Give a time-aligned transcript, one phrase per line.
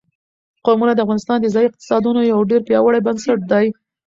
[0.65, 3.65] قومونه د افغانستان د ځایي اقتصادونو یو ډېر پیاوړی بنسټ دی.